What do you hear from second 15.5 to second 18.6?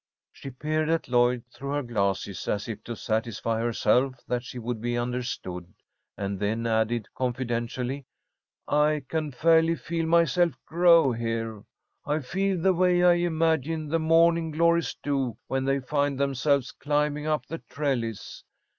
they find themselves climbing up the trellis.